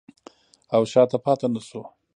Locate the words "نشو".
1.53-1.81